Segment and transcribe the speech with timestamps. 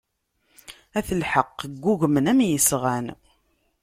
[0.97, 3.05] At lḥeqq ggugmen am yesɣan.